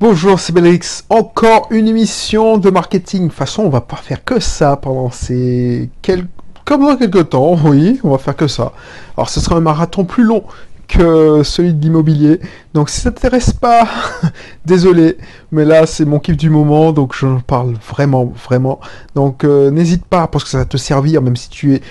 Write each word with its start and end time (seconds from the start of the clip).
Bonjour, 0.00 0.40
c'est 0.40 0.54
Belrix. 0.54 1.04
Encore 1.10 1.66
une 1.68 1.86
émission 1.86 2.56
de 2.56 2.70
marketing. 2.70 3.24
De 3.24 3.28
toute 3.28 3.36
façon, 3.36 3.64
on 3.64 3.68
va 3.68 3.82
pas 3.82 3.96
faire 3.96 4.24
que 4.24 4.40
ça 4.40 4.76
pendant 4.76 5.10
ces 5.10 5.90
quelques... 6.00 6.26
Comme 6.64 6.86
dans 6.86 6.96
quelques 6.96 7.28
temps, 7.28 7.54
oui, 7.66 8.00
on 8.02 8.08
va 8.08 8.16
faire 8.16 8.34
que 8.34 8.46
ça. 8.46 8.72
Alors, 9.14 9.28
ce 9.28 9.40
sera 9.40 9.56
un 9.56 9.60
marathon 9.60 10.06
plus 10.06 10.24
long 10.24 10.42
que 10.88 11.42
celui 11.42 11.74
de 11.74 11.82
l'immobilier. 11.82 12.40
Donc, 12.72 12.88
si 12.88 13.02
ça 13.02 13.10
t'intéresse 13.10 13.52
pas, 13.52 13.86
désolé, 14.64 15.18
mais 15.52 15.66
là, 15.66 15.84
c'est 15.84 16.06
mon 16.06 16.18
kiff 16.18 16.38
du 16.38 16.48
moment, 16.48 16.92
donc 16.92 17.14
je 17.14 17.26
parle 17.46 17.74
vraiment, 17.86 18.24
vraiment. 18.24 18.80
Donc, 19.14 19.44
euh, 19.44 19.70
n'hésite 19.70 20.06
pas, 20.06 20.28
parce 20.28 20.44
que 20.44 20.50
ça 20.50 20.58
va 20.58 20.64
te 20.64 20.78
servir, 20.78 21.20
même 21.20 21.36
si 21.36 21.50
tu 21.50 21.74
es, 21.74 21.82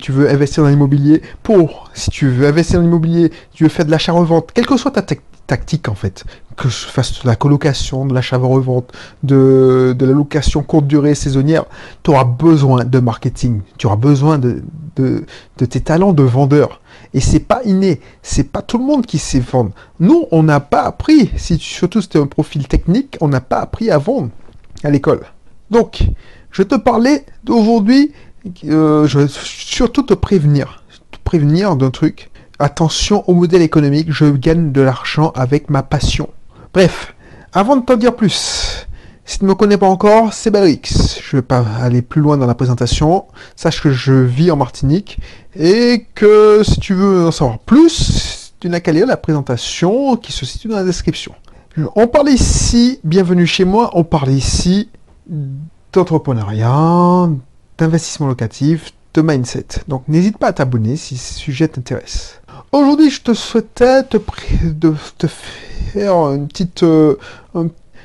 tu 0.00 0.10
veux 0.10 0.28
investir 0.28 0.64
dans 0.64 0.68
l'immobilier, 0.68 1.22
pour, 1.44 1.90
si 1.94 2.10
tu 2.10 2.26
veux 2.28 2.48
investir 2.48 2.80
dans 2.80 2.86
l'immobilier, 2.86 3.30
tu 3.54 3.62
veux 3.62 3.70
faire 3.70 3.86
de 3.86 3.92
l'achat-revente, 3.92 4.50
quelle 4.52 4.66
que 4.66 4.76
soit 4.76 4.90
ta 4.90 5.02
technique 5.02 5.31
tactique 5.52 5.88
en 5.90 5.94
fait. 5.94 6.24
Que 6.56 6.68
je 6.70 6.86
fasse 6.86 7.22
de 7.22 7.28
la 7.28 7.36
colocation, 7.36 8.06
de 8.06 8.14
l'achat-revente, 8.14 8.92
de, 9.22 9.94
de 9.98 10.06
la 10.06 10.12
location 10.12 10.62
courte 10.62 10.86
durée 10.86 11.14
saisonnière, 11.14 11.64
tu 12.02 12.10
auras 12.10 12.24
besoin 12.24 12.84
de 12.84 12.98
marketing. 13.00 13.60
Tu 13.76 13.86
auras 13.86 13.96
besoin 13.96 14.38
de, 14.38 14.62
de, 14.96 15.24
tes 15.56 15.80
talents 15.80 16.14
de 16.14 16.22
vendeur. 16.22 16.80
Et 17.12 17.20
c'est 17.20 17.40
pas 17.40 17.60
inné. 17.64 18.00
C'est 18.22 18.50
pas 18.50 18.62
tout 18.62 18.78
le 18.78 18.84
monde 18.84 19.04
qui 19.04 19.18
sait 19.18 19.40
vendre. 19.40 19.72
Nous, 20.00 20.24
on 20.30 20.42
n'a 20.42 20.60
pas 20.60 20.82
appris, 20.82 21.30
si 21.36 21.58
surtout 21.58 22.00
c'était 22.00 22.18
un 22.18 22.26
profil 22.26 22.66
technique, 22.66 23.18
on 23.20 23.28
n'a 23.28 23.42
pas 23.42 23.60
appris 23.60 23.90
à 23.90 23.98
vendre 23.98 24.30
à 24.84 24.90
l'école. 24.90 25.20
Donc, 25.70 26.04
je 26.50 26.62
te 26.62 26.76
parlais 26.76 27.26
d'aujourd'hui, 27.44 28.12
euh, 28.64 29.06
je 29.06 29.18
vais 29.20 29.28
surtout 29.28 30.02
te 30.02 30.14
prévenir. 30.14 30.82
Te 31.10 31.18
prévenir 31.24 31.76
d'un 31.76 31.90
truc 31.90 32.31
Attention 32.62 33.28
au 33.28 33.34
modèle 33.34 33.60
économique, 33.60 34.12
je 34.12 34.26
gagne 34.26 34.70
de 34.70 34.80
l'argent 34.80 35.32
avec 35.34 35.68
ma 35.68 35.82
passion. 35.82 36.28
Bref, 36.72 37.12
avant 37.52 37.74
de 37.74 37.84
t'en 37.84 37.96
dire 37.96 38.14
plus, 38.14 38.86
si 39.24 39.40
tu 39.40 39.44
ne 39.46 39.50
me 39.50 39.56
connais 39.56 39.76
pas 39.76 39.88
encore, 39.88 40.32
c'est 40.32 40.52
Belrix. 40.52 41.18
Je 41.20 41.38
vais 41.38 41.42
pas 41.42 41.64
aller 41.80 42.02
plus 42.02 42.20
loin 42.20 42.36
dans 42.36 42.46
la 42.46 42.54
présentation. 42.54 43.24
Sache 43.56 43.82
que 43.82 43.90
je 43.90 44.12
vis 44.12 44.52
en 44.52 44.56
Martinique 44.56 45.18
et 45.56 46.06
que 46.14 46.62
si 46.62 46.78
tu 46.78 46.94
veux 46.94 47.26
en 47.26 47.32
savoir 47.32 47.58
plus, 47.58 48.54
tu 48.60 48.68
n'as 48.68 48.78
qu'à 48.78 48.92
lire 48.92 49.08
la 49.08 49.16
présentation 49.16 50.14
qui 50.14 50.30
se 50.30 50.46
situe 50.46 50.68
dans 50.68 50.76
la 50.76 50.84
description. 50.84 51.34
On 51.96 52.06
parle 52.06 52.28
ici, 52.28 53.00
bienvenue 53.02 53.44
chez 53.44 53.64
moi, 53.64 53.90
on 53.94 54.04
parle 54.04 54.30
ici 54.30 54.88
d'entrepreneuriat, 55.92 57.28
d'investissement 57.76 58.28
locatif, 58.28 58.92
de 59.14 59.22
mindset. 59.22 59.66
Donc 59.88 60.04
n'hésite 60.08 60.38
pas 60.38 60.48
à 60.48 60.52
t'abonner 60.52 60.96
si 60.96 61.16
ce 61.16 61.34
sujet 61.34 61.68
t'intéresse. 61.68 62.40
Aujourd'hui, 62.72 63.10
je 63.10 63.22
te 63.22 63.34
souhaitais 63.34 64.02
te, 64.04 64.16
de, 64.64 64.94
te 65.18 65.26
faire 65.26 66.14
une 66.32 66.48
petite, 66.48 66.82
euh, 66.82 67.16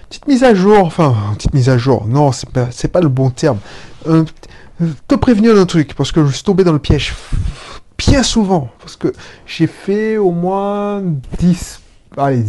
petite 0.09 0.27
mise 0.27 0.43
à 0.43 0.53
jour. 0.53 0.79
Enfin, 0.79 1.15
une 1.29 1.35
petite 1.37 1.53
mise 1.53 1.69
à 1.69 1.77
jour. 1.77 2.05
Non, 2.07 2.31
c'est 2.31 2.49
pas, 2.49 2.67
pas 2.91 3.01
le 3.01 3.09
bon 3.09 3.29
terme. 3.29 3.59
te 5.07 5.15
prévenir 5.15 5.55
d'un 5.55 5.65
truc, 5.65 5.93
parce 5.95 6.11
que 6.11 6.25
je 6.25 6.33
suis 6.33 6.43
tombé 6.43 6.63
dans 6.63 6.73
le 6.73 6.79
piège 6.79 7.15
bien 7.97 8.23
souvent. 8.23 8.69
Parce 8.79 8.95
que 8.95 9.13
j'ai 9.45 9.67
fait 9.67 10.17
au 10.17 10.31
moins 10.31 11.03
10, 11.39 11.81
allez, 12.17 12.43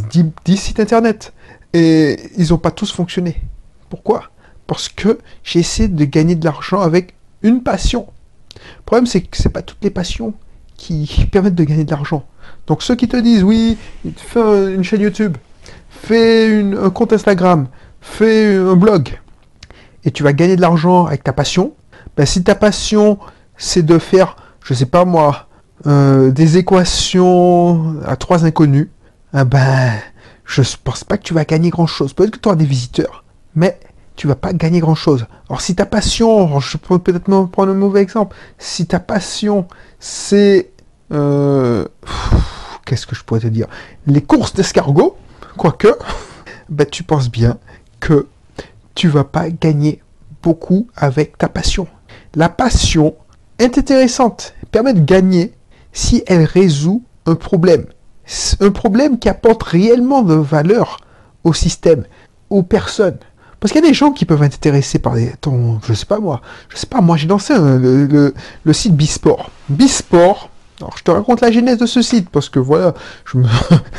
10, 0.44 0.56
sites 0.56 0.80
internet. 0.80 1.32
Et 1.72 2.18
ils 2.36 2.50
n'ont 2.50 2.58
pas 2.58 2.70
tous 2.70 2.92
fonctionné. 2.92 3.40
Pourquoi? 3.90 4.24
Parce 4.66 4.88
que 4.88 5.18
j'ai 5.44 5.60
essayé 5.60 5.88
de 5.88 6.04
gagner 6.04 6.34
de 6.34 6.44
l'argent 6.44 6.80
avec 6.80 7.14
une 7.42 7.62
passion. 7.62 8.06
Le 8.78 8.82
problème, 8.84 9.06
c'est 9.06 9.20
que 9.20 9.36
c'est 9.36 9.48
pas 9.48 9.62
toutes 9.62 9.82
les 9.82 9.90
passions 9.90 10.34
qui 10.76 11.28
permettent 11.32 11.54
de 11.54 11.64
gagner 11.64 11.84
de 11.84 11.90
l'argent. 11.90 12.24
Donc 12.66 12.82
ceux 12.82 12.94
qui 12.94 13.08
te 13.08 13.16
disent 13.16 13.42
oui, 13.42 13.76
fais 14.16 14.74
une 14.74 14.84
chaîne 14.84 15.02
YouTube, 15.02 15.36
fais 15.90 16.62
un 16.62 16.90
compte 16.90 17.12
Instagram, 17.12 17.68
fais 18.00 18.56
un 18.56 18.76
blog, 18.76 19.18
et 20.04 20.10
tu 20.10 20.22
vas 20.22 20.32
gagner 20.32 20.56
de 20.56 20.60
l'argent 20.60 21.06
avec 21.06 21.24
ta 21.24 21.32
passion, 21.32 21.74
ben, 22.16 22.26
si 22.26 22.42
ta 22.42 22.54
passion 22.54 23.18
c'est 23.56 23.84
de 23.84 23.98
faire, 23.98 24.36
je 24.64 24.72
sais 24.74 24.86
pas 24.86 25.04
moi, 25.04 25.48
euh, 25.86 26.30
des 26.30 26.56
équations 26.56 27.96
à 28.04 28.16
trois 28.16 28.44
inconnus, 28.44 28.88
eh 29.34 29.44
ben 29.44 29.92
je 30.44 30.62
pense 30.82 31.04
pas 31.04 31.18
que 31.18 31.22
tu 31.22 31.34
vas 31.34 31.44
gagner 31.44 31.70
grand 31.70 31.86
chose. 31.86 32.14
Peut-être 32.14 32.30
que 32.30 32.38
tu 32.38 32.48
auras 32.48 32.56
des 32.56 32.64
visiteurs, 32.64 33.24
mais 33.54 33.78
tu 34.18 34.26
vas 34.26 34.34
pas 34.34 34.52
gagner 34.52 34.80
grand 34.80 34.96
chose. 34.96 35.26
Alors 35.48 35.60
si 35.60 35.76
ta 35.76 35.86
passion, 35.86 36.58
je 36.58 36.76
peux 36.76 36.98
peut-être 36.98 37.24
prendre 37.46 37.70
un 37.70 37.74
mauvais 37.74 38.02
exemple, 38.02 38.36
si 38.58 38.84
ta 38.84 38.98
passion 38.98 39.68
c'est 40.00 40.72
euh, 41.12 41.86
qu'est-ce 42.84 43.06
que 43.06 43.14
je 43.14 43.22
pourrais 43.22 43.40
te 43.40 43.46
dire? 43.46 43.68
Les 44.06 44.20
courses 44.20 44.54
d'escargot, 44.54 45.16
quoique, 45.56 45.96
bah, 46.68 46.84
tu 46.84 47.04
penses 47.04 47.30
bien 47.30 47.58
que 48.00 48.26
tu 48.96 49.06
vas 49.06 49.22
pas 49.22 49.50
gagner 49.50 50.02
beaucoup 50.42 50.88
avec 50.96 51.38
ta 51.38 51.48
passion. 51.48 51.86
La 52.34 52.48
passion 52.48 53.14
est 53.60 53.78
intéressante, 53.78 54.54
permet 54.72 54.94
de 54.94 55.00
gagner 55.00 55.52
si 55.92 56.24
elle 56.26 56.42
résout 56.44 57.04
un 57.26 57.36
problème. 57.36 57.86
Un 58.58 58.70
problème 58.72 59.20
qui 59.20 59.28
apporte 59.28 59.62
réellement 59.62 60.22
de 60.22 60.34
valeur 60.34 60.98
au 61.44 61.54
système, 61.54 62.04
aux 62.50 62.64
personnes. 62.64 63.18
Parce 63.60 63.72
qu'il 63.72 63.82
y 63.82 63.84
a 63.84 63.88
des 63.88 63.94
gens 63.94 64.12
qui 64.12 64.24
peuvent 64.24 64.42
être 64.42 64.54
intéressés 64.54 64.98
par 64.98 65.14
ton, 65.40 65.80
je 65.86 65.92
sais 65.92 66.06
pas 66.06 66.20
moi, 66.20 66.40
je 66.68 66.76
sais 66.76 66.86
pas 66.86 67.00
moi, 67.00 67.16
j'ai 67.16 67.26
lancé 67.26 67.54
le, 67.56 68.32
le, 68.64 68.72
site 68.72 68.94
Bisport. 68.94 69.50
Bisport, 69.68 70.50
alors 70.80 70.96
je 70.96 71.02
te 71.02 71.10
raconte 71.10 71.40
la 71.40 71.50
genèse 71.50 71.78
de 71.78 71.86
ce 71.86 72.00
site 72.00 72.30
parce 72.30 72.48
que 72.48 72.60
voilà, 72.60 72.94
je 73.24 73.38
me, 73.38 73.44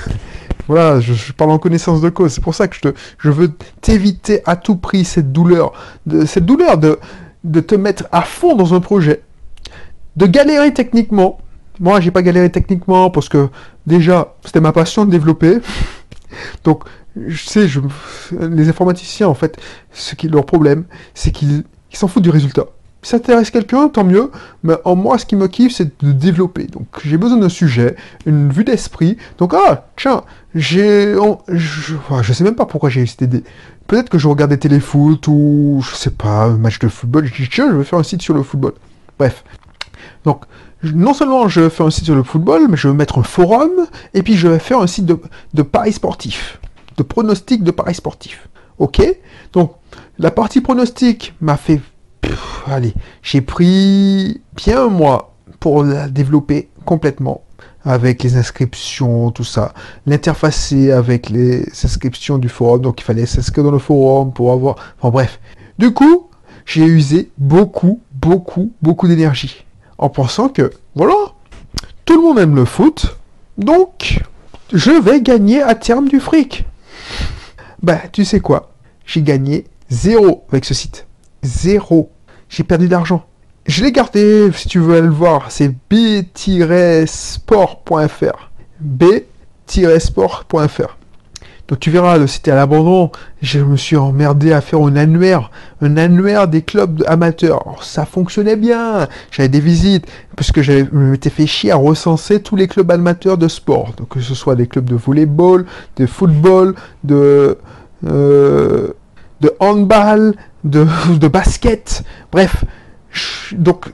voilà, 0.69 1.02
je, 1.02 1.34
parle 1.34 1.52
en 1.52 1.58
connaissance 1.58 2.00
de 2.00 2.09
cause. 2.09 2.31
C'est 2.31 2.44
pour 2.44 2.56
ça 2.56 2.68
que 2.68 2.75
je 2.75 2.81
te, 2.81 2.94
je 3.18 3.31
veux 3.31 3.52
t'éviter 3.81 4.42
à 4.46 4.56
tout 4.56 4.75
prix 4.75 5.03
cette 5.03 5.34
douleur, 5.34 5.74
de, 6.06 6.25
cette 6.25 6.46
douleur 6.46 6.78
de, 6.78 7.00
de 7.44 7.59
te 7.59 7.75
mettre 7.75 8.06
à 8.12 8.22
fond 8.22 8.56
dans 8.56 8.74
un 8.74 8.80
projet, 8.80 9.24
de 10.16 10.25
galérer 10.25 10.74
techniquement. 10.74 11.40
Moi, 11.81 12.02
j'ai 12.02 12.12
pas 12.12 12.22
galéré 12.22 12.52
techniquement 12.52 13.09
parce 13.09 13.30
que 13.30 13.50
déjà, 13.88 14.36
c'était 14.46 14.62
ma 14.62 14.72
passion 14.72 15.06
de 15.06 15.12
développer. 15.12 15.58
Donc, 16.64 16.84
je 17.16 17.44
sais, 17.46 17.68
je, 17.68 17.80
les 18.40 18.70
informaticiens, 18.70 19.28
en 19.28 19.34
fait, 19.34 19.58
ce 19.92 20.16
qui 20.16 20.28
leur 20.28 20.46
problème, 20.46 20.86
c'est 21.14 21.31
qu'ils 21.31 21.64
s'en 21.94 22.08
foutent 22.08 22.24
du 22.24 22.30
résultat. 22.30 22.66
Si 23.02 23.12
ça 23.12 23.18
intéresse 23.18 23.50
quelqu'un, 23.50 23.88
tant 23.88 24.03
mieux, 24.03 24.30
mais 24.64 24.75
en 24.84 24.96
moi, 24.96 25.18
ce 25.18 25.25
qui 25.25 25.38
me 25.38 25.48
kiffe, 25.48 25.74
c'est 25.74 26.03
de 26.03 26.12
développer. 26.12 26.66
Donc, 26.66 26.88
j'ai 27.03 27.18
besoin 27.18 27.38
d'un 27.38 27.50
sujet, 27.50 27.96
une 28.25 28.52
vue 28.52 28.66
d'esprit. 28.66 29.16
Donc, 29.38 29.53
ah, 29.53 29.88
tiens, 29.96 30.24
j'ai... 30.53 31.16
Je, 31.48 31.96
je 32.22 32.34
sais 32.34 32.44
même 32.44 32.56
pas 32.56 32.66
pourquoi 32.66 32.90
j'ai 32.90 33.02
eu 33.02 33.08
cette 33.08 33.22
idée. 33.22 33.44
Peut-être 33.88 34.09
que 34.09 34.18
je 34.18 34.28
regardais 34.28 34.58
téléfoot 34.58 35.25
ou, 35.28 35.81
je 35.81 35.96
sais 35.96 36.12
pas, 36.12 36.44
un 36.44 36.58
match 36.58 36.78
de 36.80 36.90
football. 36.90 37.25
Je 37.25 37.44
dis, 37.44 37.50
tiens, 37.50 37.72
je 37.72 37.78
vais 37.78 37.86
faire 37.86 38.00
un 38.00 38.03
site 38.03 38.22
sur 38.22 38.34
le 38.34 38.44
football. 38.44 38.74
Bref. 39.18 39.46
Donc, 40.25 40.44
non 40.84 41.14
seulement 41.14 41.48
je 41.48 41.69
faire 41.69 41.86
un 41.86 41.92
site 41.92 42.06
sur 42.06 42.16
le 42.16 42.24
football, 42.24 42.68
mais 42.69 42.78
je 42.78 42.90
vais 42.90 42.94
mettre 42.94 43.18
un 43.18 43.24
forum, 43.24 43.72
et 44.14 44.24
puis 44.24 44.36
je 44.36 44.48
vais 44.48 44.59
faire 44.59 44.80
un 44.80 44.88
site 44.88 45.06
de, 45.06 45.19
de 45.53 45.62
paris 45.62 45.94
sportifs 45.94 46.59
de 47.00 47.04
pronostic 47.04 47.64
de 47.64 47.72
paris 47.72 47.96
sportif. 47.96 48.50
Ok? 48.78 49.02
Donc, 49.54 49.76
la 50.18 50.32
partie 50.32 50.62
pronostic 50.62 51.34
m'a 51.42 51.58
fait... 51.58 51.82
allez, 52.68 52.94
j'ai 53.24 53.42
pris 53.42 54.42
bien 54.56 54.84
un 54.86 54.90
mois 54.90 55.34
pour 55.60 55.84
la 55.84 56.08
développer 56.10 56.70
complètement 56.86 57.42
avec 57.84 58.24
les 58.24 58.36
inscriptions, 58.36 59.32
tout 59.32 59.46
ça. 59.46 59.74
L'interfacer 60.06 60.92
avec 60.92 61.30
les 61.30 61.64
inscriptions 61.84 62.38
du 62.38 62.50
forum. 62.50 62.82
Donc, 62.82 63.00
il 63.00 63.04
fallait 63.04 63.26
s'inscrire 63.26 63.64
dans 63.64 63.72
le 63.72 63.80
forum 63.80 64.34
pour 64.34 64.52
avoir... 64.52 64.76
Enfin, 65.00 65.10
bref. 65.10 65.40
Du 65.78 65.94
coup, 65.94 66.28
j'ai 66.66 66.84
usé 66.84 67.31
beaucoup, 67.38 68.02
beaucoup, 68.12 68.74
beaucoup 68.81 69.08
d'énergie. 69.08 69.66
En 69.98 70.10
pensant 70.10 70.50
que, 70.50 70.72
voilà, 70.96 71.16
tout 72.04 72.16
le 72.16 72.28
monde 72.28 72.40
aime 72.40 72.56
le 72.56 72.66
foot. 72.66 73.18
Donc, 73.58 74.22
je 74.74 74.92
vais 74.92 75.22
gagner 75.22 75.62
à 75.62 75.76
terme 75.76 76.10
du 76.10 76.20
fric. 76.20 76.66
Bah, 77.82 78.02
tu 78.12 78.26
sais 78.26 78.40
quoi? 78.40 78.74
J'ai 79.06 79.22
gagné 79.22 79.66
zéro 79.90 80.46
avec 80.50 80.66
ce 80.66 80.74
site. 80.74 81.08
Zéro. 81.44 82.12
J'ai 82.50 82.64
perdu 82.64 82.88
d'argent. 82.88 83.26
Je 83.66 83.84
l'ai 83.84 83.92
gardé, 83.92 84.50
si 84.54 84.68
tu 84.68 84.80
veux 84.80 85.02
le 85.02 85.10
voir, 85.10 85.52
c'est 85.52 85.70
b-sport.fr. 85.90 87.08
b-sport.fr. 88.80 90.98
Donc 91.69 91.80
tu 91.80 91.92
verras, 91.92 92.18
est 92.18 92.48
à 92.48 92.56
l'abandon. 92.56 93.12
Je 93.44 93.60
me 93.60 93.77
suis 93.77 93.95
emmerdé 93.95 94.51
à 94.51 94.60
faire 94.60 94.80
un 94.80 94.95
annuaire, 94.95 95.51
un 95.81 95.98
annuaire 95.98 96.48
des 96.48 96.63
clubs 96.63 97.04
amateurs. 97.07 97.63
ça 97.83 98.06
fonctionnait 98.06 98.56
bien. 98.56 99.07
J'avais 99.30 99.50
des 99.50 99.60
visites, 99.60 100.07
parce 100.36 100.51
que 100.51 100.63
je 100.63 100.83
m'étais 100.92 101.30
fait 101.30 101.45
chier 101.45 101.71
à 101.71 101.75
recenser 101.75 102.42
tous 102.42 102.56
les 102.56 102.68
clubs 102.68 102.89
amateurs 102.89 103.38
de 103.38 103.48
sport. 103.48 103.94
Donc 103.98 104.10
que 104.10 104.19
ce 104.19 104.33
soit 104.33 104.56
des 104.56 104.66
clubs 104.66 104.89
de 104.89 104.95
volleyball, 104.95 105.68
de 105.98 106.07
football, 106.07 106.74
de, 107.04 107.60
euh, 108.07 108.92
handball, 109.60 110.33
de, 110.63 110.88
de 111.19 111.27
basket. 111.27 112.04
Bref. 112.31 112.65
Donc, 113.51 113.92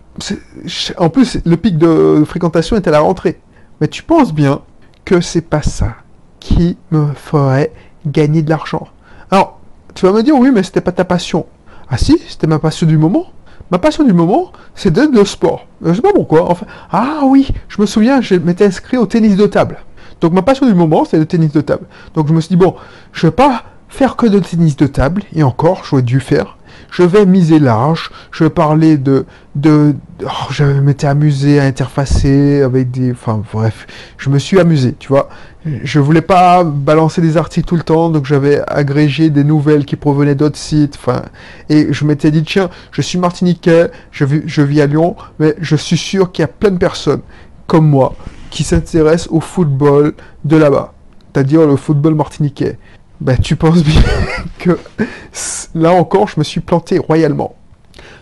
en 0.98 1.10
plus, 1.10 1.40
le 1.46 1.56
pic 1.58 1.78
de 1.78 2.24
fréquentation 2.26 2.78
était 2.78 2.90
à 2.90 2.94
la 2.94 3.00
rentrée. 3.00 3.40
Mais 3.82 3.88
tu 3.90 4.04
penses 4.04 4.34
bien 4.34 4.62
que 5.04 5.20
c'est 5.20 5.42
pas 5.42 5.62
ça 5.62 5.96
qui 6.46 6.78
me 6.92 7.08
ferait 7.16 7.72
gagner 8.06 8.44
de 8.44 8.50
l'argent. 8.52 8.88
Tu 9.96 10.06
vas 10.06 10.12
me 10.12 10.22
dire, 10.24 10.36
oui, 10.36 10.52
mais 10.54 10.62
c'était 10.62 10.82
pas 10.82 10.92
ta 10.92 11.06
passion. 11.06 11.46
Ah 11.90 11.98
si, 11.98 12.22
c'était 12.28 12.48
ma 12.48 12.60
passion 12.60 12.86
du 12.86 12.98
moment. 12.98 13.28
Ma 13.72 13.80
passion 13.80 14.04
du 14.04 14.12
moment, 14.12 14.52
c'est 14.76 14.96
le 14.96 15.26
sport. 15.26 15.66
Je 15.82 15.94
sais 15.94 16.02
pas 16.02 16.12
pourquoi. 16.14 16.52
Enfin, 16.52 16.66
ah 16.92 17.22
oui, 17.24 17.48
je 17.70 17.82
me 17.82 17.86
souviens, 17.86 18.20
je 18.20 18.36
m'étais 18.36 18.66
inscrit 18.66 18.98
au 18.98 19.06
tennis 19.06 19.38
de 19.38 19.48
table. 19.48 19.78
Donc 20.20 20.34
ma 20.34 20.42
passion 20.42 20.68
du 20.68 20.76
moment, 20.76 21.06
c'est 21.06 21.18
le 21.18 21.26
tennis 21.26 21.54
de 21.54 21.62
table. 21.62 21.86
Donc 22.14 22.28
je 22.28 22.34
me 22.34 22.42
suis 22.42 22.50
dit, 22.50 22.62
bon, 22.62 22.76
je 23.14 23.28
vais 23.28 23.32
pas 23.32 23.64
faire 23.96 24.18
que 24.18 24.26
de 24.28 24.40
tennis 24.40 24.76
de 24.76 24.88
table, 24.88 25.24
et 25.34 25.42
encore, 25.42 25.84
j'aurais 25.86 26.02
dû 26.02 26.20
faire. 26.20 26.58
Je 26.92 27.04
vais 27.04 27.26
miser 27.26 27.60
large, 27.60 28.12
je 28.32 28.46
parler 28.46 28.98
de... 28.98 29.26
de 29.56 29.96
oh, 30.24 30.48
je 30.52 30.66
m'étais 30.66 31.08
amusé 31.08 31.60
à 31.62 31.64
interfacer 31.64 32.62
avec 32.62 32.92
des... 32.92 33.12
Enfin 33.14 33.42
bref, 33.54 33.88
je 34.18 34.30
me 34.30 34.38
suis 34.38 34.60
amusé, 34.60 34.96
tu 35.00 35.08
vois. 35.08 35.30
Je 35.66 36.00
voulais 36.00 36.22
pas 36.22 36.66
balancer 36.66 37.22
des 37.22 37.38
articles 37.38 37.68
tout 37.68 37.78
le 37.78 37.84
temps, 37.84 38.10
donc 38.10 38.26
j'avais 38.26 38.62
agrégé 38.68 39.30
des 39.30 39.46
nouvelles 39.46 39.86
qui 39.86 39.96
provenaient 39.96 40.36
d'autres 40.36 40.58
sites, 40.58 40.98
enfin... 40.98 41.24
Et 41.70 41.94
je 41.94 42.04
m'étais 42.04 42.32
dit, 42.32 42.44
tiens, 42.44 42.70
je 42.92 43.02
suis 43.02 43.18
martiniquais, 43.18 43.92
je 44.12 44.26
vis, 44.26 44.42
je 44.46 44.62
vis 44.62 44.82
à 44.82 44.88
Lyon, 44.88 45.16
mais 45.40 45.56
je 45.62 45.78
suis 45.78 45.98
sûr 45.98 46.34
qu'il 46.34 46.44
y 46.44 46.46
a 46.46 46.50
plein 46.50 46.72
de 46.72 46.78
personnes, 46.78 47.22
comme 47.66 47.88
moi, 47.90 48.14
qui 48.50 48.64
s'intéressent 48.64 49.30
au 49.32 49.40
football 49.40 50.14
de 50.44 50.58
là-bas. 50.58 50.94
C'est-à-dire 51.34 51.66
le 51.66 51.78
football 51.78 52.16
martiniquais. 52.16 52.78
Ben, 53.22 53.38
tu 53.38 53.56
penses 53.56 53.84
bien 53.84 54.02
que 54.60 54.78
là 55.74 55.92
encore, 55.92 56.28
je 56.28 56.36
me 56.38 56.44
suis 56.44 56.62
planté 56.62 56.98
royalement. 56.98 57.56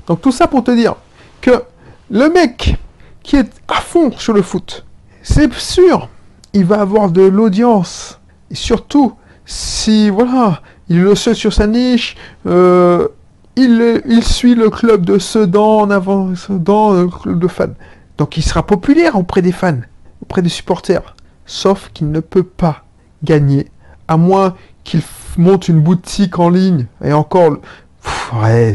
Donc 0.07 0.21
tout 0.21 0.31
ça 0.31 0.47
pour 0.47 0.63
te 0.63 0.71
dire 0.71 0.95
que 1.41 1.63
le 2.09 2.29
mec 2.29 2.77
qui 3.23 3.37
est 3.37 3.49
à 3.67 3.81
fond 3.81 4.11
sur 4.17 4.33
le 4.33 4.41
foot, 4.41 4.85
c'est 5.21 5.51
sûr, 5.53 6.09
il 6.53 6.65
va 6.65 6.81
avoir 6.81 7.09
de 7.09 7.21
l'audience. 7.21 8.19
Et 8.51 8.55
surtout, 8.55 9.13
si 9.45 10.09
voilà, 10.09 10.61
il 10.89 10.97
est 10.97 11.03
le 11.03 11.15
seul 11.15 11.35
sur 11.35 11.53
sa 11.53 11.67
niche, 11.67 12.15
euh, 12.45 13.07
il, 13.55 14.01
il, 14.05 14.23
suit 14.23 14.55
le 14.55 14.69
club 14.69 15.05
de 15.05 15.17
Sedan 15.17 15.81
en 15.81 15.89
avant, 15.89 16.35
Sedan, 16.35 16.93
le 16.93 17.07
club 17.07 17.39
de 17.39 17.47
fans. 17.47 17.73
Donc 18.17 18.37
il 18.37 18.43
sera 18.43 18.65
populaire 18.65 19.15
auprès 19.15 19.41
des 19.41 19.51
fans, 19.51 19.79
auprès 20.21 20.41
des 20.41 20.49
supporters. 20.49 21.15
Sauf 21.45 21.89
qu'il 21.93 22.11
ne 22.11 22.19
peut 22.19 22.43
pas 22.43 22.83
gagner, 23.23 23.67
à 24.07 24.17
moins 24.17 24.55
qu'il 24.83 25.01
monte 25.37 25.67
une 25.67 25.81
boutique 25.81 26.39
en 26.39 26.49
ligne, 26.49 26.87
et 27.03 27.13
encore, 27.13 27.57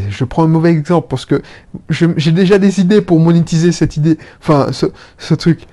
je 0.09 0.23
prends 0.23 0.43
un 0.43 0.47
mauvais 0.47 0.71
exemple 0.71 1.07
parce 1.09 1.25
que 1.25 1.41
j'ai 1.89 2.31
déjà 2.31 2.57
des 2.57 2.79
idées 2.79 3.01
pour 3.01 3.19
monétiser 3.19 3.71
cette 3.71 3.97
idée, 3.97 4.17
enfin, 4.41 4.71
ce, 4.71 5.33
truc. 5.35 5.67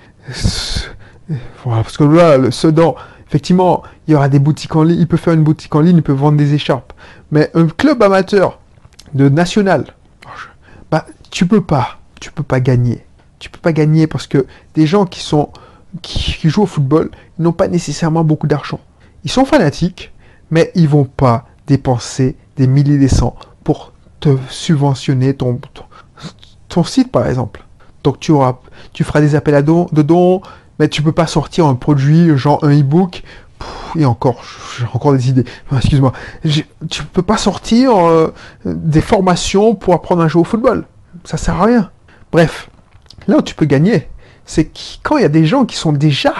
Parce 1.64 1.96
que 1.96 2.04
là, 2.04 2.36
le 2.36 2.50
Sedan, 2.50 2.94
effectivement, 3.28 3.82
il 4.06 4.12
y 4.12 4.14
aura 4.14 4.28
des 4.28 4.38
boutiques 4.38 4.76
en 4.76 4.82
ligne, 4.82 5.00
il 5.00 5.06
peut 5.06 5.16
faire 5.16 5.34
une 5.34 5.42
boutique 5.44 5.74
en 5.74 5.80
ligne, 5.80 5.96
il 5.96 6.02
peut 6.02 6.12
vendre 6.12 6.38
des 6.38 6.54
écharpes. 6.54 6.92
Mais 7.30 7.50
un 7.54 7.66
club 7.66 8.02
amateur 8.02 8.60
de 9.14 9.28
national, 9.28 9.84
bah, 10.90 11.06
tu 11.30 11.46
peux 11.46 11.62
pas, 11.62 11.98
tu 12.20 12.30
peux 12.30 12.42
pas 12.42 12.60
gagner. 12.60 13.04
Tu 13.38 13.50
peux 13.50 13.60
pas 13.60 13.72
gagner 13.72 14.06
parce 14.06 14.26
que 14.26 14.46
des 14.74 14.86
gens 14.86 15.04
qui 15.04 15.20
sont, 15.20 15.50
qui 16.02 16.48
jouent 16.48 16.62
au 16.62 16.66
football, 16.66 17.10
n'ont 17.38 17.52
pas 17.52 17.68
nécessairement 17.68 18.24
beaucoup 18.24 18.46
d'argent. 18.46 18.80
Ils 19.24 19.30
sont 19.30 19.44
fanatiques, 19.44 20.12
mais 20.50 20.70
ils 20.74 20.88
vont 20.88 21.04
pas 21.04 21.46
dépenser 21.66 22.36
des 22.56 22.66
milliers 22.66 22.98
de 22.98 23.08
cents 23.08 23.36
pour 23.64 23.92
te 24.20 24.36
subventionner 24.48 25.34
ton, 25.34 25.60
ton, 26.68 26.84
site, 26.84 27.10
par 27.10 27.26
exemple. 27.26 27.64
Donc 28.04 28.20
tu, 28.20 28.32
auras, 28.32 28.58
tu 28.92 29.04
feras 29.04 29.20
des 29.20 29.34
appels 29.34 29.54
à 29.54 29.62
dons, 29.62 29.88
de 29.92 30.02
dons, 30.02 30.40
mais 30.78 30.88
tu 30.88 31.02
peux 31.02 31.12
pas 31.12 31.26
sortir 31.26 31.66
un 31.66 31.74
produit, 31.74 32.36
genre 32.36 32.62
un 32.62 32.78
e-book, 32.78 33.22
et 33.96 34.04
encore, 34.04 34.42
j'ai 34.78 34.84
encore 34.92 35.12
des 35.12 35.30
idées. 35.30 35.44
Excuse-moi. 35.74 36.12
Tu 36.90 37.02
peux 37.04 37.22
pas 37.22 37.38
sortir 37.38 37.96
euh, 37.96 38.32
des 38.64 39.00
formations 39.00 39.74
pour 39.74 39.94
apprendre 39.94 40.22
à 40.22 40.28
jouer 40.28 40.42
au 40.42 40.44
football. 40.44 40.84
Ça 41.24 41.36
sert 41.36 41.60
à 41.60 41.64
rien. 41.64 41.90
Bref, 42.30 42.68
là 43.26 43.38
où 43.38 43.42
tu 43.42 43.54
peux 43.54 43.64
gagner, 43.64 44.08
c'est 44.44 44.70
quand 45.02 45.16
il 45.16 45.22
y 45.22 45.24
a 45.26 45.30
des 45.30 45.46
gens 45.46 45.64
qui 45.64 45.76
sont 45.76 45.92
déjà 45.92 46.34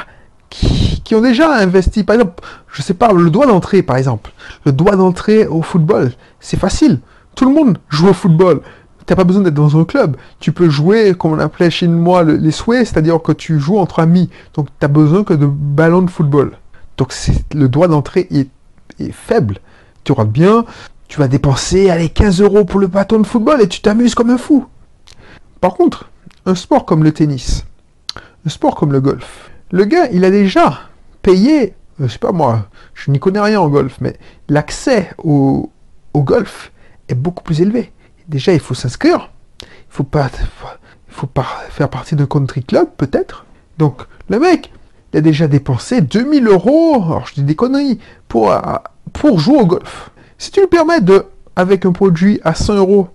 qui, 0.51 1.15
ont 1.15 1.21
déjà 1.21 1.55
investi. 1.57 2.05
Par 2.05 2.15
exemple, 2.15 2.43
je 2.77 2.83
sais 2.83 2.93
pas, 2.93 3.11
le 3.11 3.31
droit 3.31 3.47
d'entrée, 3.47 3.83
par 3.83 3.97
exemple. 3.97 4.33
Le 4.67 4.73
droit 4.73 4.97
d'entrée 4.97 5.47
au 5.47 5.63
football, 5.63 6.13
c'est 6.41 6.59
facile. 6.59 7.01
Tout 7.35 7.49
le 7.49 7.55
monde 7.55 7.79
joue 7.89 8.09
au 8.09 8.13
football. 8.13 8.61
Tu 9.07 9.13
n'as 9.13 9.17
pas 9.17 9.25
besoin 9.25 9.43
d'être 9.43 9.55
dans 9.55 9.81
un 9.81 9.85
club. 9.87 10.19
Tu 10.41 10.53
peux 10.53 10.69
jouer, 10.69 11.15
comme 11.15 11.33
on 11.33 11.39
appelait 11.39 11.71
chez 11.71 11.89
moi, 11.89 12.23
les 12.23 12.51
souhaits, 12.51 12.87
c'est-à-dire 12.87 13.23
que 13.23 13.33
tu 13.33 13.59
joues 13.59 13.79
entre 13.79 14.01
amis. 14.01 14.29
Donc, 14.53 14.67
tu 14.67 14.73
n'as 14.83 14.89
besoin 14.89 15.25
que 15.25 15.33
de 15.33 15.47
ballons 15.47 16.03
de 16.03 16.11
football. 16.11 16.59
Donc, 16.99 17.15
le 17.55 17.71
droit 17.71 17.89
d'entrée 17.89 18.27
est, 18.31 18.51
est, 19.01 19.11
faible. 19.11 19.61
Tu 20.05 20.13
auras 20.13 20.27
bien, 20.27 20.67
tu 21.09 21.19
vas 21.19 21.29
dépenser, 21.29 21.89
allez, 21.89 22.11
15 22.11 22.43
euros 22.43 22.67
pour 22.67 22.79
le 22.79 22.89
bâton 22.89 23.19
de 23.19 23.27
football 23.27 23.63
et 23.63 23.69
tu 23.69 23.81
t'amuses 23.81 24.15
comme 24.15 24.29
un 24.29 24.39
fou. 24.39 24.67
Par 25.63 25.73
contre, 25.73 26.11
un 26.45 26.55
sport 26.55 26.85
comme 26.85 27.05
le 27.05 27.13
tennis, 27.13 27.65
un 28.45 28.51
sport 28.51 28.75
comme 28.75 28.93
le 28.93 29.01
golf, 29.01 29.51
le 29.71 29.87
gars, 29.87 30.11
il 30.13 30.27
a 30.27 30.31
déjà 30.31 30.81
payé, 31.23 31.75
je 32.01 32.07
sais 32.07 32.19
pas 32.19 32.33
moi, 32.33 32.69
je 32.95 33.11
n'y 33.11 33.19
connais 33.19 33.41
rien 33.41 33.61
en 33.61 33.69
golf, 33.69 33.99
mais 34.01 34.17
l'accès 34.49 35.11
au, 35.19 35.71
golf 36.15 36.73
est 37.09 37.15
beaucoup 37.15 37.43
plus 37.43 37.61
élevé. 37.61 37.93
Déjà, 38.29 38.53
il 38.53 38.61
faut 38.61 38.75
s'inscrire. 38.75 39.31
Il 39.63 39.67
faut 39.89 40.05
pas, 40.05 40.31
faut 41.09 41.27
pas 41.27 41.47
faire 41.71 41.89
partie 41.89 42.17
d'un 42.17 42.27
country 42.27 42.63
club, 42.65 42.89
peut-être. 42.97 43.45
Donc, 43.79 44.03
le 44.29 44.39
mec, 44.39 44.73
il 45.13 45.19
a 45.19 45.21
déjà 45.21 45.47
dépensé 45.47 46.01
2000 46.01 46.47
euros, 46.49 46.95
alors 46.97 47.27
je 47.27 47.35
dis 47.35 47.43
des 47.43 47.55
conneries, 47.55 47.99
pour, 48.29 48.55
pour 49.13 49.39
jouer 49.39 49.59
au 49.59 49.67
golf. 49.67 50.11
Si 50.39 50.51
tu 50.51 50.61
lui 50.61 50.67
permets 50.67 51.01
de, 51.01 51.27
avec 51.55 51.87
un 51.87 51.93
produit 51.93 52.41
à 52.45 52.55
100 52.55 52.75
euros, 52.77 53.09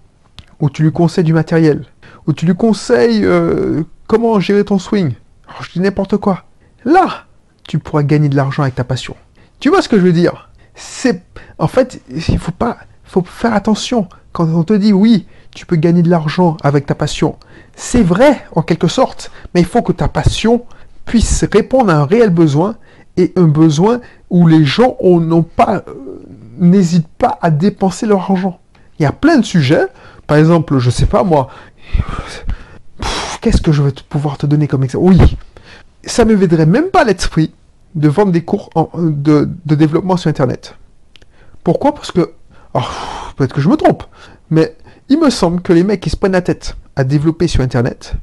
où 0.60 0.69
tu 0.69 0.83
lui 0.83 0.92
conseilles 0.92 1.24
du 1.24 1.33
matériel, 1.33 1.86
où 2.28 2.33
tu 2.33 2.45
lui 2.45 2.56
conseilles 2.56 3.25
euh, 3.25 3.83
comment 4.07 4.39
gérer 4.39 4.63
ton 4.63 4.80
swing, 4.80 5.13
alors, 5.48 5.63
je 5.63 5.72
dis 5.72 5.80
n'importe 5.81 6.18
quoi. 6.18 6.45
Là, 6.86 7.25
tu 7.71 7.79
gagner 8.03 8.27
de 8.27 8.35
l'argent 8.35 8.63
avec 8.63 8.75
ta 8.75 8.83
passion. 8.83 9.15
Tu 9.62 9.69
vois 9.69 9.81
ce 9.81 9.88
que 9.88 9.97
je 9.97 10.03
veux 10.03 10.12
dire? 10.12 10.50
C'est, 10.75 11.23
en 11.57 11.68
fait, 11.68 12.01
il 12.09 12.38
faut 12.38 12.51
pas, 12.51 12.79
faire 13.23 13.53
attention 13.53 14.09
quand 14.33 14.50
on 14.50 14.63
te 14.63 14.73
dit 14.73 14.91
oui, 14.91 15.25
tu 15.56 15.65
peux 15.65 15.77
gagner 15.77 16.01
de 16.01 16.09
l'argent 16.09 16.57
avec 16.63 16.85
ta 16.85 16.95
passion. 16.95 17.38
C'est 17.73 18.03
vrai 18.03 18.44
en 18.56 18.62
quelque 18.62 18.89
sorte, 18.89 19.31
mais 19.53 19.62
il 19.62 19.65
faut 19.65 19.81
que 19.81 19.94
ta 19.94 20.09
passion 20.09 20.65
puisse 21.06 21.45
répondre 21.50 21.91
à 21.91 21.95
un 21.95 22.06
réel 22.06 22.29
besoin 22.29 22.75
et 23.15 23.31
un 23.38 23.47
besoin 23.47 24.01
où 24.29 24.47
les 24.47 24.65
gens 24.65 24.97
euh, 25.01 25.81
n'hésitent 26.59 27.07
pas 27.07 27.39
à 27.41 27.51
dépenser 27.51 28.06
leur 28.06 28.29
argent. 28.29 28.59
Il 28.99 29.04
y 29.04 29.06
a 29.06 29.13
plein 29.13 29.37
de 29.37 29.45
sujets. 29.45 29.87
Par 30.28 30.37
exemple, 30.37 30.78
je 30.80 30.90
sais 30.90 31.06
pas 31.06 31.23
moi, 31.23 31.47
qu'est-ce 33.40 33.61
que 33.61 33.71
je 33.71 33.81
vais 33.81 33.94
pouvoir 34.09 34.37
te 34.37 34.45
donner 34.45 34.68
comme 34.68 34.83
exemple 34.83 35.06
Oui, 35.06 35.37
ça 36.04 36.25
ne 36.25 36.31
me 36.31 36.35
viendrait 36.35 36.66
même 36.66 36.90
pas 36.90 37.06
l'esprit 37.06 37.54
de 37.95 38.10
vendre 38.10 38.31
des 38.31 38.44
cours 38.44 38.69
de, 38.95 39.48
développement 39.66 40.18
sur 40.18 40.30
Internet. 40.30 40.76
Pourquoi? 41.64 41.94
Parce 41.94 42.12
que, 42.12 42.31
oh, 42.74 42.80
peut-être 43.36 43.54
que 43.54 43.62
je 43.62 43.69
me 43.69 43.76
trompe, 43.76 44.04
mais 44.50 44.76
il 45.10 45.19
me 45.19 45.30
semble 45.30 45.62
que 45.62 45.74
les 45.74 45.83
mecs 45.83 46.02
qui 46.02 46.10
se 46.10 46.18
prennent 46.18 46.31
la 46.31 46.42
tête 46.42 46.76
à 46.95 47.04
développer 47.04 47.48
sur 47.48 47.62
Internet, 47.62 48.14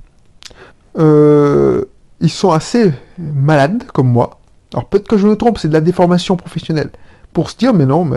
euh, 0.98 1.84
ils 2.20 2.30
sont 2.30 2.50
assez 2.50 2.92
malades 3.18 3.84
comme 3.92 4.08
moi. 4.08 4.40
Alors 4.72 4.86
peut-être 4.86 5.08
que 5.08 5.16
je 5.16 5.26
me 5.26 5.36
trompe, 5.36 5.58
c'est 5.58 5.68
de 5.68 5.72
la 5.72 5.80
déformation 5.80 6.36
professionnelle 6.36 6.90
pour 7.32 7.50
se 7.50 7.56
dire, 7.56 7.74
mais 7.74 7.86
non, 7.86 8.08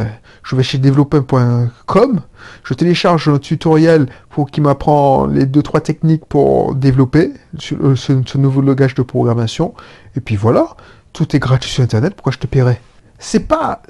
je 0.44 0.56
vais 0.56 0.64
chez 0.64 0.78
développer.com, 0.78 2.22
je 2.64 2.74
télécharge 2.74 3.28
un 3.28 3.38
tutoriel 3.38 4.08
pour 4.30 4.50
qui 4.50 4.62
m'apprend 4.62 5.28
les 5.28 5.46
deux 5.46 5.62
trois 5.62 5.82
techniques 5.82 6.26
pour 6.26 6.76
développer 6.76 7.34
euh, 7.74 7.96
ce, 7.96 8.38
nouveau 8.38 8.62
langage 8.62 8.96
de 8.96 9.02
programmation, 9.02 9.74
et 10.16 10.22
puis 10.22 10.36
voilà, 10.36 10.76
tout 11.14 11.36
est 11.36 11.40
gratuit 11.40 11.72
sur 11.72 11.84
Internet, 11.84 12.16
pourquoi 12.16 12.32
je 12.32 12.38
te 12.38 12.48
paierais? 12.48 12.82
C'est 13.20 13.48
pas... 13.48 13.82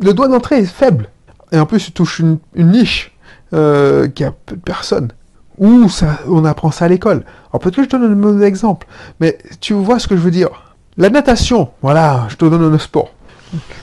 Le 0.00 0.12
doigt 0.12 0.28
d'entrée 0.28 0.58
est 0.58 0.66
faible, 0.66 1.08
et 1.52 1.58
en 1.58 1.66
plus 1.66 1.84
tu 1.84 1.92
touches 1.92 2.18
une, 2.18 2.38
niche 2.54 3.16
euh, 3.52 4.08
qui 4.08 4.24
a 4.24 4.32
peu 4.32 4.56
de 4.56 4.60
personnes. 4.60 5.12
Ou 5.58 5.86
on 6.28 6.44
apprend 6.44 6.70
ça 6.70 6.84
à 6.84 6.88
l'école. 6.88 7.24
Alors 7.48 7.60
peut-être 7.60 7.76
que 7.76 7.84
je 7.84 7.88
donne 7.88 8.04
un 8.04 8.14
mauvais 8.14 8.46
exemple, 8.46 8.86
mais 9.20 9.38
tu 9.60 9.72
vois 9.72 9.98
ce 9.98 10.06
que 10.06 10.16
je 10.16 10.20
veux 10.20 10.30
dire. 10.30 10.74
La 10.98 11.08
natation, 11.08 11.70
voilà, 11.82 12.26
je 12.28 12.36
te 12.36 12.44
donne 12.44 12.74
un 12.74 12.78
sport. 12.78 13.10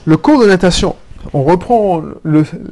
Le 0.05 0.17
cours 0.17 0.41
de 0.41 0.47
natation, 0.47 0.95
on 1.33 1.43
reprend 1.43 2.03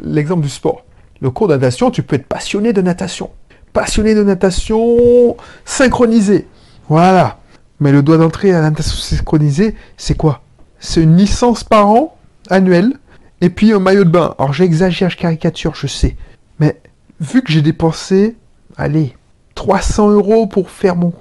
l'exemple 0.04 0.42
du 0.42 0.50
sport. 0.50 0.84
Le 1.20 1.30
cours 1.30 1.48
de 1.48 1.54
natation, 1.54 1.92
tu 1.92 2.04
peux 2.04 2.16
être 2.16 2.28
passionné 2.28 2.74
de 2.74 2.82
natation. 2.82 3.32
Passionné 3.74 4.14
de 4.14 4.24
natation 4.24 5.36
synchronisé. 5.66 6.48
Voilà. 6.90 7.38
Mais 7.82 7.92
le 7.92 8.04
doigt 8.04 8.18
d'entrée 8.18 8.52
à 8.52 8.62
la 8.62 8.70
natation 8.70 8.96
synchronisée, 8.96 9.76
c'est 9.98 10.16
quoi? 10.16 10.42
C'est 10.80 11.02
une 11.02 11.18
licence 11.18 11.64
par 11.64 11.90
an, 11.90 12.16
annuelle, 12.50 12.94
et 13.42 13.50
puis 13.50 13.74
un 13.74 13.80
maillot 13.80 14.04
de 14.04 14.10
bain. 14.10 14.36
Alors 14.38 14.54
j'exagère, 14.54 15.10
je 15.10 15.18
caricature, 15.18 15.74
je 15.76 15.88
sais. 15.88 16.16
Mais 16.60 16.80
vu 17.20 17.42
que 17.42 17.52
j'ai 17.52 17.64
dépensé, 17.64 18.38
allez, 18.78 19.18
300 19.56 20.12
euros 20.12 20.46
pour 20.46 20.70
faire 20.70 20.96
mon, 20.96 21.12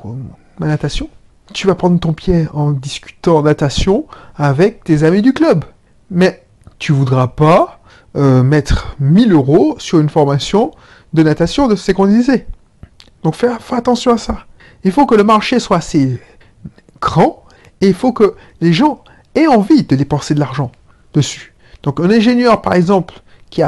ma 0.58 0.66
natation, 0.66 1.08
tu 1.54 1.66
vas 1.66 1.74
prendre 1.74 1.98
ton 1.98 2.12
pied 2.12 2.46
en 2.52 2.72
discutant 2.72 3.42
natation 3.42 4.06
avec 4.36 4.84
tes 4.84 5.02
amis 5.02 5.22
du 5.22 5.32
club. 5.32 5.64
Mais 6.10 6.44
tu 6.78 6.92
voudras 6.92 7.28
pas 7.28 7.80
euh, 8.16 8.42
mettre 8.42 8.96
1000 9.00 9.32
euros 9.32 9.76
sur 9.78 9.98
une 9.98 10.10
formation 10.10 10.72
de 11.14 11.22
natation 11.22 11.68
de 11.68 11.74
synchronisée. 11.74 12.46
Donc 13.22 13.34
fais, 13.34 13.48
fais 13.60 13.76
attention 13.76 14.12
à 14.12 14.18
ça. 14.18 14.46
Il 14.84 14.92
faut 14.92 15.06
que 15.06 15.14
le 15.14 15.24
marché 15.24 15.58
soit 15.58 15.78
assez 15.78 16.20
grand 17.00 17.44
et 17.80 17.88
il 17.88 17.94
faut 17.94 18.12
que 18.12 18.34
les 18.60 18.72
gens 18.72 19.02
aient 19.34 19.46
envie 19.46 19.84
de 19.84 19.96
dépenser 19.96 20.34
de 20.34 20.40
l'argent 20.40 20.70
dessus. 21.14 21.54
Donc 21.82 22.00
un 22.00 22.10
ingénieur, 22.10 22.60
par 22.62 22.74
exemple, 22.74 23.14
qui 23.50 23.62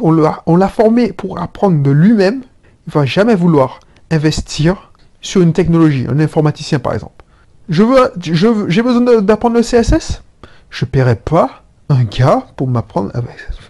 on 0.00 0.56
l'a 0.56 0.68
formé 0.68 1.12
pour 1.12 1.40
apprendre 1.40 1.82
de 1.82 1.90
lui-même, 1.90 2.42
il 2.86 2.92
va 2.92 3.04
jamais 3.04 3.34
vouloir 3.34 3.80
investir 4.10 4.92
sur 5.20 5.42
une 5.42 5.52
technologie, 5.52 6.06
un 6.08 6.20
informaticien 6.20 6.78
par 6.78 6.94
exemple. 6.94 7.24
Je 7.68 7.82
je 8.20 8.66
j'ai 8.68 8.82
besoin 8.82 9.20
d'apprendre 9.22 9.56
le 9.56 9.62
CSS. 9.62 10.22
Je 10.70 10.84
paierai 10.84 11.16
pas 11.16 11.64
un 11.88 12.04
gars 12.04 12.46
pour 12.56 12.68
m'apprendre 12.68 13.12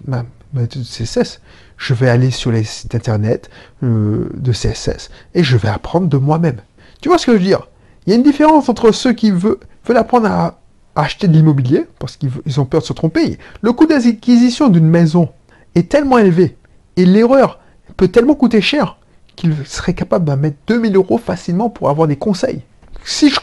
ma, 0.07 0.25
CSS. 0.67 1.41
Je 1.77 1.95
vais 1.95 2.09
aller 2.09 2.31
sur 2.31 2.51
les 2.51 2.65
sites 2.65 2.95
internet 2.95 3.51
euh, 3.83 4.31
de 4.35 4.53
CSS 4.53 5.11
et 5.35 5.43
je 5.43 5.57
vais 5.57 5.69
apprendre 5.69 6.09
de 6.09 6.17
moi-même. 6.17 6.61
Tu 7.01 7.09
vois 7.09 7.19
ce 7.19 7.27
que 7.27 7.33
je 7.33 7.39
veux 7.39 7.45
dire? 7.45 7.69
Il 8.07 8.11
y 8.11 8.13
a 8.13 8.17
une 8.17 8.23
différence 8.23 8.69
entre 8.69 8.93
ceux 8.93 9.13
qui 9.13 9.31
veulent, 9.31 9.59
apprendre 9.89 10.27
à, 10.27 10.59
acheter 10.95 11.29
de 11.29 11.33
l'immobilier 11.35 11.85
parce 11.99 12.17
qu'ils 12.17 12.59
ont 12.59 12.65
peur 12.65 12.81
de 12.81 12.87
se 12.87 12.93
tromper. 12.93 13.39
Le 13.61 13.73
coût 13.73 13.87
d'acquisition 13.87 14.69
d'une 14.69 14.89
maison 14.89 15.29
est 15.75 15.91
tellement 15.91 16.19
élevé 16.19 16.57
et 16.97 17.05
l'erreur 17.05 17.61
peut 17.97 18.09
tellement 18.09 18.35
coûter 18.35 18.61
cher 18.61 18.97
qu'il 19.35 19.55
serait 19.67 19.93
capable 19.93 20.25
de 20.25 20.35
mettre 20.35 20.57
2000 20.67 20.97
euros 20.97 21.19
facilement 21.19 21.69
pour 21.69 21.91
avoir 21.91 22.09
des 22.09 22.17
conseils. 22.17 22.63
Si, 23.05 23.29
je, 23.29 23.39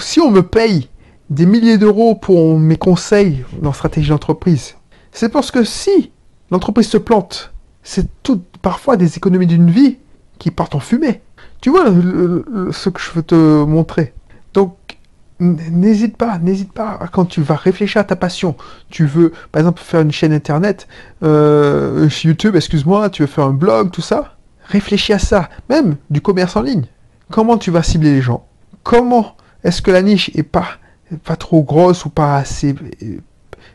si 0.00 0.20
on 0.20 0.30
me 0.30 0.42
paye 0.42 0.88
des 1.30 1.46
milliers 1.46 1.78
d'euros 1.78 2.16
pour 2.16 2.58
mes 2.58 2.76
conseils 2.76 3.44
dans 3.62 3.72
stratégie 3.72 4.08
d'entreprise, 4.08 4.74
c'est 5.12 5.28
parce 5.28 5.50
que 5.50 5.62
si 5.62 6.10
l'entreprise 6.50 6.88
se 6.88 6.98
plante, 6.98 7.52
c'est 7.82 8.08
tout 8.22 8.42
parfois 8.62 8.96
des 8.96 9.16
économies 9.16 9.46
d'une 9.46 9.70
vie 9.70 9.98
qui 10.38 10.50
partent 10.50 10.74
en 10.74 10.80
fumée. 10.80 11.20
Tu 11.66 11.70
vois 11.70 11.86
ce 12.70 12.88
que 12.90 13.00
je 13.00 13.10
veux 13.10 13.24
te 13.24 13.64
montrer. 13.64 14.14
Donc, 14.54 14.76
n'hésite 15.40 16.16
pas, 16.16 16.38
n'hésite 16.38 16.72
pas 16.72 17.00
quand 17.10 17.24
tu 17.24 17.42
vas 17.42 17.56
réfléchir 17.56 18.02
à 18.02 18.04
ta 18.04 18.14
passion. 18.14 18.54
Tu 18.88 19.04
veux, 19.04 19.32
par 19.50 19.58
exemple, 19.58 19.82
faire 19.82 20.00
une 20.00 20.12
chaîne 20.12 20.32
internet, 20.32 20.86
euh, 21.24 22.08
YouTube, 22.22 22.54
excuse-moi, 22.54 23.10
tu 23.10 23.22
veux 23.22 23.26
faire 23.26 23.46
un 23.46 23.52
blog, 23.52 23.90
tout 23.90 24.00
ça. 24.00 24.36
Réfléchis 24.68 25.12
à 25.12 25.18
ça, 25.18 25.48
même 25.68 25.96
du 26.08 26.20
commerce 26.20 26.54
en 26.54 26.62
ligne. 26.62 26.84
Comment 27.32 27.58
tu 27.58 27.72
vas 27.72 27.82
cibler 27.82 28.14
les 28.14 28.22
gens? 28.22 28.46
Comment 28.84 29.34
est-ce 29.64 29.82
que 29.82 29.90
la 29.90 30.02
niche 30.02 30.30
est 30.36 30.44
pas, 30.44 30.68
pas 31.24 31.34
trop 31.34 31.64
grosse 31.64 32.04
ou 32.04 32.10
pas 32.10 32.36
assez 32.36 32.76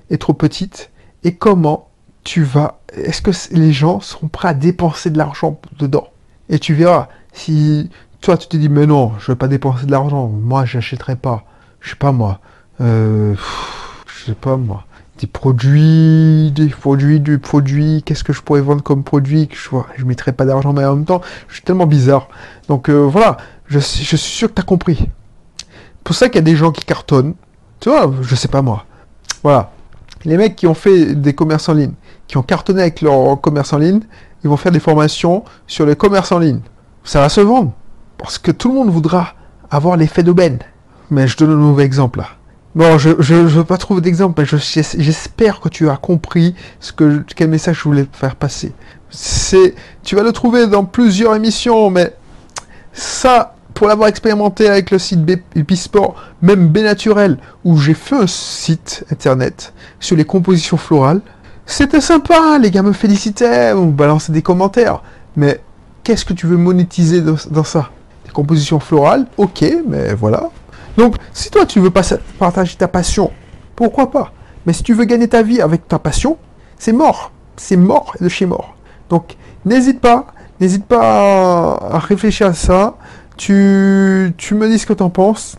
est 0.10 0.18
trop 0.18 0.34
petite? 0.34 0.92
Et 1.26 1.36
comment 1.36 1.90
tu 2.24 2.42
vas 2.44 2.80
Est-ce 2.94 3.22
que 3.22 3.32
les 3.54 3.74
gens 3.74 4.00
seront 4.00 4.30
prêts 4.30 4.48
à 4.48 4.54
dépenser 4.54 5.10
de 5.10 5.18
l'argent 5.18 5.60
dedans? 5.78 6.08
Et 6.52 6.60
tu 6.60 6.76
verras 6.76 7.08
si 7.34 7.90
toi 8.22 8.38
tu 8.38 8.48
te 8.48 8.58
dis 8.58 8.70
mais 8.70 8.86
non, 8.86 9.14
je 9.18 9.32
vais 9.32 9.36
pas 9.36 9.48
dépenser 9.48 9.88
de 9.88 9.92
l'argent, 9.92 10.28
moi 10.28 10.66
j'achèterai 10.66 11.16
pas. 11.16 11.46
Je 11.80 11.90
sais 11.90 11.96
pas 11.96 12.12
moi. 12.12 12.40
Euh, 12.80 13.34
je 14.06 14.26
sais 14.26 14.36
pas 14.36 14.58
moi 14.58 14.86
des 15.22 15.28
produits, 15.28 16.52
des 16.52 16.70
produits, 16.70 17.20
du 17.20 17.38
produit, 17.38 18.02
qu'est-ce 18.04 18.24
que 18.24 18.34
je 18.34 18.42
pourrais 18.42 18.62
vendre 18.62 18.82
comme 18.82 19.04
produit, 19.04 19.48
que 19.48 19.56
je 19.56 19.70
vois, 19.70 19.86
je 19.96 20.04
mettrais 20.04 20.32
pas 20.32 20.46
d'argent, 20.46 20.74
mais 20.74 20.84
en 20.84 20.96
même 20.96 21.06
temps, 21.06 21.22
je 21.48 21.56
suis 21.56 21.64
tellement 21.64 21.86
bizarre. 21.86 22.28
Donc 22.68 22.90
euh, 22.90 23.06
voilà, 23.06 23.38
je, 23.68 23.78
je, 23.78 24.16
suis 24.16 24.18
sûr 24.18 24.50
que 24.50 24.56
tu 24.56 24.62
as 24.62 24.66
compris. 24.66 25.10
Pour 26.04 26.16
ça 26.16 26.28
qu'il 26.28 26.38
y 26.38 26.40
a 26.40 26.42
des 26.42 26.56
gens 26.56 26.72
qui 26.72 26.84
cartonnent, 26.84 27.36
tu 27.80 27.90
vois, 27.90 28.12
je 28.22 28.34
sais 28.34 28.48
pas 28.48 28.64
moi. 28.64 28.86
Voilà. 29.44 29.72
Les 30.26 30.38
mecs 30.38 30.56
qui 30.56 30.66
ont 30.66 30.74
fait 30.74 31.14
des 31.14 31.34
commerces 31.34 31.70
en 31.70 31.74
ligne, 31.74 31.94
qui 32.28 32.38
ont 32.38 32.44
cartonné 32.44 32.82
avec 32.82 33.02
leur 33.02 33.40
commerce 33.42 33.74
en 33.74 33.78
ligne, 33.78 34.02
ils 34.44 34.50
vont 34.50 34.58
faire 34.58 34.72
des 34.72 34.80
formations 34.80 35.44
sur 35.68 35.86
le 35.86 35.96
commerce 35.96 36.32
en 36.32 36.40
ligne. 36.40 36.62
Ça 37.04 37.22
va 37.22 37.30
se 37.30 37.42
vendre. 37.42 37.74
Parce 38.18 38.38
que 38.38 38.52
tout 38.52 38.70
le 38.70 38.76
monde 38.76 38.90
voudra 38.90 39.34
avoir 39.70 39.98
l'effet 39.98 40.24
d'aubaine. 40.24 40.60
Mais 41.10 41.28
je 41.28 41.38
donne 41.38 41.52
un 41.52 41.56
mauvais 41.56 41.84
exemple 41.84 42.20
là. 42.20 42.28
Bon, 42.74 42.98
je 42.98 43.10
ne 43.10 43.48
veux 43.48 43.66
pas 43.66 43.78
trouver 43.78 44.00
d'exemple, 44.00 44.42
mais 44.42 44.60
j'espère 44.72 45.60
que 45.60 45.68
tu 45.68 45.90
as 45.90 45.98
compris 45.98 46.56
ce 46.80 46.94
que, 46.94 47.26
quel 47.36 47.50
message 47.50 47.80
je 47.80 47.84
voulais 47.84 48.08
faire 48.14 48.38
passer. 48.38 48.72
C'est, 49.10 49.76
tu 50.04 50.16
vas 50.16 50.24
le 50.24 50.32
trouver 50.32 50.68
dans 50.68 50.86
plusieurs 50.86 51.36
émissions, 51.36 51.90
mais 51.90 52.14
ça, 52.94 53.56
pour 53.74 53.88
l'avoir 53.88 54.08
expérimenté 54.08 54.70
avec 54.70 54.90
le 54.90 55.00
site 55.00 55.20
Bisport, 55.54 56.16
même 56.42 56.70
B 56.70 56.78
Naturel, 56.78 57.40
où 57.66 57.78
j'ai 57.78 57.94
fait 57.94 58.16
un 58.16 58.28
site 58.28 59.04
internet 59.12 59.74
sur 60.00 60.16
les 60.16 60.24
compositions 60.24 60.78
florales, 60.78 61.20
c'était 61.66 62.02
sympa, 62.02 62.58
les 62.60 62.72
gars 62.72 62.82
me 62.82 62.94
félicitaient, 62.94 63.74
on 63.74 63.88
balançait 63.88 64.32
des 64.32 64.42
commentaires, 64.42 65.02
mais 65.36 65.62
qu'est-ce 66.04 66.26
que 66.26 66.34
tu 66.34 66.48
veux 66.48 66.58
monétiser 66.58 67.22
dans, 67.22 67.64
ça? 67.64 67.90
Des 68.26 68.32
compositions 68.32 68.80
florales, 68.80 69.28
ok, 69.38 69.64
mais 69.88 70.14
voilà, 70.14 70.50
donc, 70.98 71.16
si 71.34 71.50
toi, 71.50 71.66
tu 71.66 71.80
veux 71.80 71.90
partager 71.90 72.76
ta 72.76 72.88
passion, 72.88 73.32
pourquoi 73.76 74.12
pas? 74.12 74.34
Mais 74.66 74.74
si 74.74 74.84
tu 74.84 74.94
veux 74.94 75.06
gagner 75.06 75.28
ta 75.28 75.42
vie 75.42 75.62
avec 75.62 75.88
ta 75.88 76.00
passion, 76.00 76.38
c'est 76.78 76.94
mort. 76.94 77.32
C'est 77.58 77.78
mort 77.78 78.16
de 78.20 78.30
chez 78.30 78.46
mort. 78.46 78.76
Donc, 79.10 79.36
n'hésite 79.66 80.00
pas, 80.00 80.28
n'hésite 80.60 80.86
pas 80.86 81.74
à 81.76 82.00
réfléchir 82.00 82.48
à 82.48 82.54
ça. 82.54 82.96
Tu, 83.38 84.34
tu 84.38 84.56
me 84.56 84.68
dis 84.68 84.80
ce 84.80 84.86
que 84.86 84.94
tu 84.94 85.04
en 85.04 85.10
penses. 85.10 85.58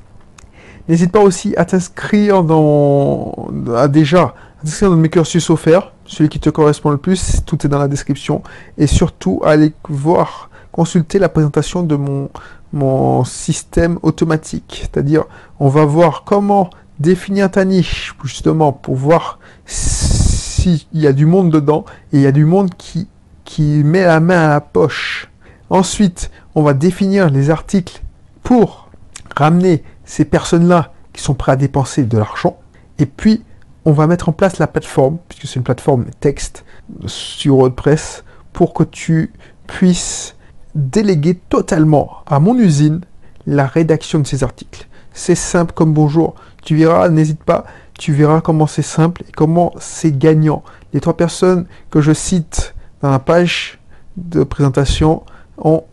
N'hésite 0.89 1.13
pas 1.13 1.21
aussi 1.21 1.55
à 1.57 1.65
t'inscrire 1.65 2.43
dans, 2.43 3.49
à 3.77 3.89
déjà, 3.89 4.35
à 4.63 4.65
t'inscrire 4.65 4.91
dans 4.91 4.97
mes 4.97 5.09
cursus 5.09 5.51
offerts, 5.51 5.93
celui 6.07 6.29
qui 6.29 6.39
te 6.39 6.49
correspond 6.49 6.91
le 6.91 6.97
plus, 6.97 7.41
tout 7.45 7.67
est 7.67 7.69
dans 7.69 7.79
la 7.79 7.89
description. 7.89 8.43
Et 8.79 8.87
surtout, 8.87 9.41
aller 9.45 9.73
voir, 9.89 10.51
consulter 10.71 11.19
la 11.19 11.29
présentation 11.29 11.83
de 11.83 11.97
mon, 11.97 12.31
mon 12.73 13.25
système 13.25 13.99
automatique. 14.03 14.79
C'est-à-dire, 14.83 15.25
on 15.59 15.69
va 15.69 15.85
voir 15.85 16.23
comment 16.25 16.71
définir 16.99 17.51
ta 17.51 17.65
niche, 17.65 18.15
justement, 18.23 18.73
pour 18.73 18.95
voir 18.95 19.39
s'il 19.67 20.85
y 20.93 21.07
a 21.07 21.13
du 21.13 21.27
monde 21.27 21.51
dedans 21.51 21.85
et 22.13 22.19
il 22.19 22.23
y 22.23 22.27
a 22.27 22.33
du 22.33 22.45
monde 22.45 22.71
qui, 22.77 23.09
qui 23.45 23.83
met 23.85 24.05
la 24.05 24.21
main 24.21 24.45
à 24.45 24.49
la 24.49 24.61
poche. 24.61 25.29
Ensuite, 25.71 26.31
on 26.55 26.63
va 26.63 26.75
définir 26.75 27.31
les 27.31 27.51
articles 27.51 28.03
pour 28.43 28.91
ramener 29.37 29.83
ces 30.05 30.25
personnes-là 30.25 30.93
qui 31.13 31.23
sont 31.23 31.35
prêtes 31.35 31.55
à 31.55 31.57
dépenser 31.57 32.05
de 32.05 32.17
l'argent. 32.17 32.59
Et 32.99 33.07
puis, 33.07 33.43
on 33.85 33.93
va 33.93 34.07
mettre 34.07 34.29
en 34.29 34.33
place 34.33 34.59
la 34.59 34.67
plateforme, 34.67 35.19
puisque 35.29 35.47
c'est 35.47 35.57
une 35.57 35.65
plateforme 35.65 36.07
texte 36.21 36.65
sur 37.07 37.57
WordPress, 37.57 38.25
pour 38.53 38.75
que 38.75 38.85
tu 38.85 39.33
puisses 39.67 40.37
déléguer 40.75 41.35
totalement 41.35 42.19
à 42.27 42.41
mon 42.41 42.57
usine 42.57 43.01
la 43.47 43.67
rédaction 43.67 44.21
de 44.21 44.27
ces 44.27 44.45
articles. 44.45 44.87
C'est 45.13 45.35
simple 45.35 45.73
comme 45.75 45.93
bonjour. 45.93 46.35
Tu 46.63 46.77
verras, 46.77 47.09
n'hésite 47.09 47.43
pas, 47.43 47.65
tu 47.99 48.13
verras 48.13 48.41
comment 48.41 48.67
c'est 48.67 48.83
simple 48.83 49.23
et 49.29 49.33
comment 49.33 49.73
c'est 49.79 50.17
gagnant. 50.17 50.63
Les 50.93 51.01
trois 51.01 51.17
personnes 51.17 51.67
que 51.91 52.01
je 52.01 52.13
cite 52.13 52.75
dans 53.01 53.11
la 53.11 53.19
page 53.19 53.81
de 54.17 54.45
présentation 54.45 55.25
ont, 55.59 55.85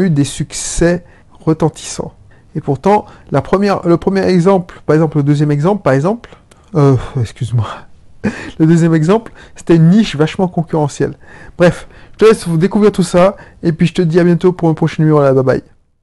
eu 0.00 0.10
des 0.10 0.24
succès 0.24 1.04
retentissants. 1.44 2.12
Et 2.56 2.60
pourtant, 2.60 3.06
le 3.30 3.40
premier 3.96 4.24
exemple, 4.26 4.82
par 4.84 4.94
exemple, 4.94 5.18
le 5.18 5.22
deuxième 5.22 5.52
exemple, 5.52 5.82
par 5.82 5.92
exemple, 5.92 6.30
euh, 6.74 6.96
excuse-moi, 7.20 7.66
le 8.58 8.66
deuxième 8.66 8.94
exemple, 8.94 9.32
c'était 9.54 9.76
une 9.76 9.90
niche 9.90 10.16
vachement 10.16 10.48
concurrentielle. 10.48 11.14
Bref, 11.58 11.88
je 12.12 12.18
te 12.18 12.24
laisse 12.24 12.46
vous 12.46 12.56
découvrir 12.56 12.92
tout 12.92 13.02
ça, 13.02 13.36
et 13.62 13.72
puis 13.72 13.86
je 13.86 13.94
te 13.94 14.02
dis 14.02 14.18
à 14.18 14.24
bientôt 14.24 14.52
pour 14.52 14.68
un 14.68 14.74
prochain 14.74 15.02
numéro. 15.02 15.20
Là, 15.20 15.32
bye 15.32 15.44
bye. 15.44 15.75